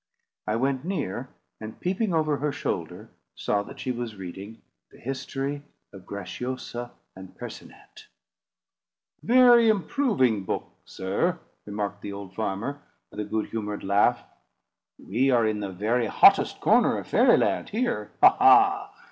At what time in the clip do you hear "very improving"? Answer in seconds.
9.21-10.43